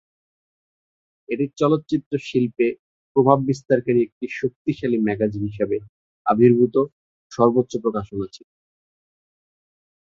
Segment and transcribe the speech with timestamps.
[1.29, 2.67] এটি চলচ্চিত্র শিল্পে
[3.15, 5.77] প্রভাব বিস্তারকারী একটি শক্তিশালী ম্যাগাজিন হিসেবে
[6.25, 6.83] আবির্ভূত ও
[7.31, 8.47] সর্বোচ্চ প্রকাশনা ছিল।